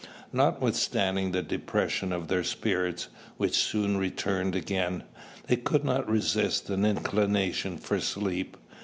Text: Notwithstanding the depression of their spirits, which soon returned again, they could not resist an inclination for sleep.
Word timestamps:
Notwithstanding 0.33 1.31
the 1.31 1.43
depression 1.43 2.11
of 2.11 2.27
their 2.27 2.43
spirits, 2.43 3.07
which 3.37 3.53
soon 3.55 3.97
returned 3.97 4.55
again, 4.55 5.03
they 5.45 5.57
could 5.57 5.85
not 5.85 6.09
resist 6.09 6.71
an 6.71 6.85
inclination 6.85 7.77
for 7.77 7.99
sleep. 7.99 8.57